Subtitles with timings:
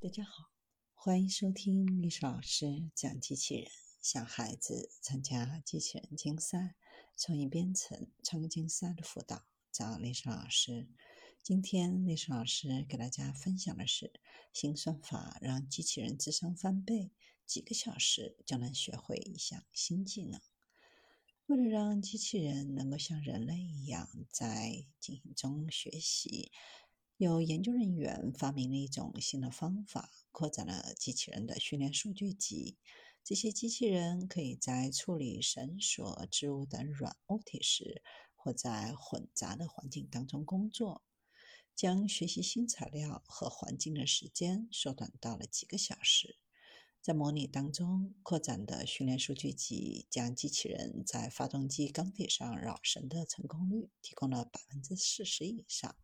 [0.00, 0.52] 大家好，
[0.94, 3.68] 欢迎收听历史老师讲机器人，
[4.00, 6.76] 小孩子参加机器人竞赛、
[7.16, 10.88] 创意编程、创客竞赛的辅导，找历史老师。
[11.42, 14.12] 今天历史老师给大家分享的是
[14.52, 17.10] 新算法，让机器人智商翻倍，
[17.44, 20.40] 几个小时就能学会一项新技能。
[21.46, 26.52] 为了让机器人能够像人类一样在进行中学习。
[27.18, 32.76] 有研究人员发明了一种新的方法，扩展了机器人的训练数据集。
[33.24, 38.04] 这些机器人可以在处理绳索、织物等软物体时，
[38.36, 41.02] 或在混杂的环境当中工作，
[41.74, 46.36] 将学习新材料和环境的时间缩短到了几个小时。
[47.02, 55.96] 在模拟当中，扩展的训练数据集将机器人在发动机缸体上绕绳的成功率提供了百分之四十以上。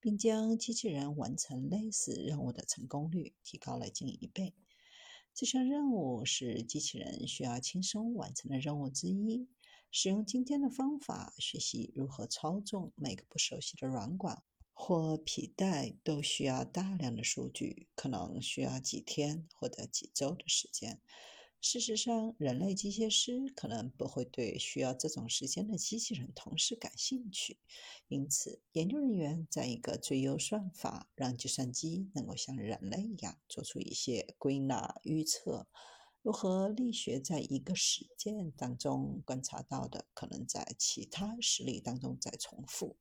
[0.00, 4.54] 并将机器人完成类似任务的成功率提高了近一倍。
[5.32, 9.48] 这项任务是机器人需要轻松完成的任务之一。
[9.92, 21.00] 使用今天的方法学习如何操纵每个不熟悉的软管或皮带，都需要大量的数据，可能需要几天或者几周的时间。
[21.62, 27.58] 事实上，人类机械师可能不会对需要这种时间的机器人同事感兴趣。
[28.08, 35.66] 因此，研究人员在一个最优算法，让计算机能够像人类一样做出一些归纳预测。
[36.22, 42.96] 如何力学在一个实践当中观察到的，可能在其他实例当中再重复。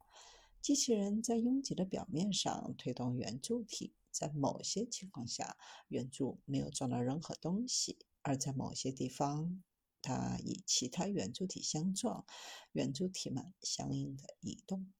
[0.61, 7.97] 机器人在拥挤的表面上推动圆柱体，在某些情况下，圆柱没有撞到任何东西。
[8.21, 9.63] 而在某些地方，
[10.01, 12.25] 它与其他圆柱体相撞，
[12.73, 14.91] 圆柱体们相应的移动。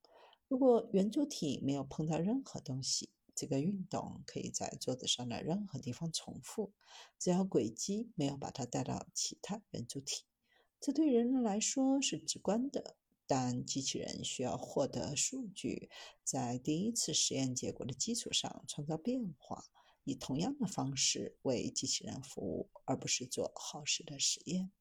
[0.47, 6.73] 如果圆柱体没有碰到任何东西，这个运动可以在桌子上的任何地方重复，
[7.17, 10.25] 只要轨迹没有把它带到其他圆柱体。
[10.81, 12.95] 这对人类来说是直观的，
[13.27, 15.89] 但机器人需要获得数据，
[16.23, 19.65] 在第一次实验结果的基础上创造变化。
[20.03, 24.71] 以同样的方式为机器人服务，而不是做耗时的实验。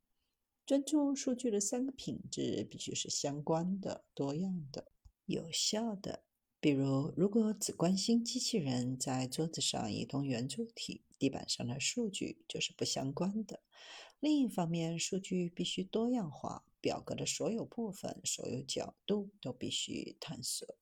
[0.67, 4.93] 专注数据的三个品质必须是相关的、多样的、
[5.25, 6.25] 有效的。
[6.61, 13.62] 比如，如果只关心机器人在桌子上移动圆柱体，地板上的数据就是不相关的。
[14.19, 20.77] 另一方面，数据必须多样化，表格的所有部分、所有角度都必须探索。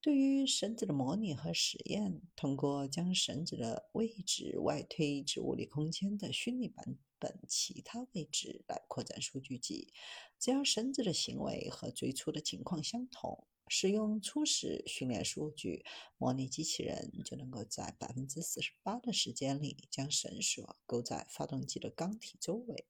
[0.00, 9.92] 对于绳子的模拟和实验，通过将绳子的位置外推至物理空间的虚拟版本其他位置来扩展数据集。
[10.38, 15.84] 只要绳子的行为和最初的情况相同，使用初始训练数据，
[16.18, 22.86] 模拟机器人就能够在百分之四十八的时间里将绳索勾在发动机的缸体周围。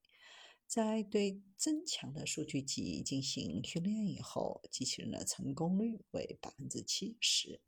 [0.66, 7.60] 在对增强的数据集进行训练以后，机器人的成功率为百分之七十。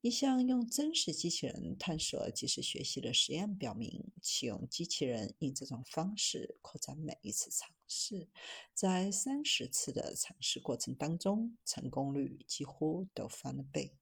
[0.00, 8.28] 一项用真实机器人探索即时学习的实验表明，启用机器人以这种方式扩展每一次尝试，
[8.74, 13.94] 在三十次的尝试过程当中，成功率几乎都翻了倍。